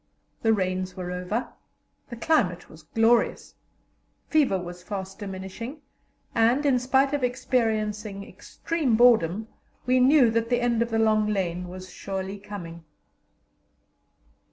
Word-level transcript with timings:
The 0.41 0.51
rains 0.51 0.97
were 0.97 1.11
over, 1.11 1.53
the 2.09 2.15
climate 2.15 2.71
was 2.71 2.81
glorious, 2.81 3.53
fever 4.29 4.57
was 4.57 4.81
fast 4.81 5.19
diminishing, 5.19 5.81
and, 6.33 6.65
in 6.65 6.79
spite 6.79 7.13
of 7.13 7.23
experiencing 7.23 8.23
extreme 8.27 8.95
boredom, 8.97 9.47
we 9.85 9.99
knew 9.99 10.31
that 10.31 10.49
the 10.49 10.59
end 10.59 10.81
of 10.81 10.89
the 10.89 10.97
long 10.97 11.27
lane 11.27 11.67
was 11.67 11.91
surely 11.93 12.39
coming. 12.39 12.83